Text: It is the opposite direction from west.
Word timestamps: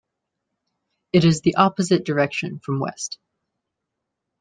It 1.13 1.25
is 1.25 1.41
the 1.41 1.53
opposite 1.57 2.03
direction 2.05 2.57
from 2.57 2.79
west. 2.79 3.19